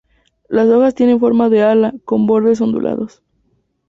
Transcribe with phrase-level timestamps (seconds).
[0.49, 3.21] Las hojas tienen forma de ala, con bordes ondulados.